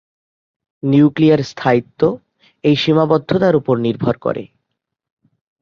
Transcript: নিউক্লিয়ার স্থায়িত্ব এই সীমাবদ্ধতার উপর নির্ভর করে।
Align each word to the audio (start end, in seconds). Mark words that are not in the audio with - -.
নিউক্লিয়ার 0.83 1.41
স্থায়িত্ব 1.43 2.01
এই 2.63 2.75
সীমাবদ্ধতার 2.75 3.53
উপর 3.55 3.75
নির্ভর 3.77 4.15
করে। 4.17 4.43